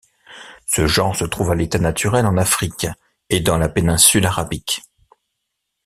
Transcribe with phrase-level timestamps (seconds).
[0.65, 2.87] Ce genre se trouve à l'état naturel en Afrique
[3.29, 4.81] et dans la péninsule arabique.